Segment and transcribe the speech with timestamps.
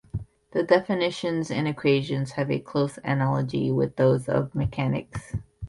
[0.53, 5.35] The definitions and equations have a close analogy with those of mechanics.